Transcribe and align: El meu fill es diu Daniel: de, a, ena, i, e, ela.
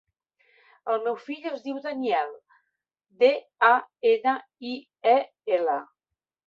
El 0.93 1.03
meu 1.07 1.17
fill 1.25 1.45
es 1.49 1.59
diu 1.67 1.77
Daniel: 1.83 2.33
de, 3.25 3.31
a, 3.71 3.73
ena, 4.15 4.37
i, 4.73 4.77
e, 5.19 5.19
ela. 5.61 5.83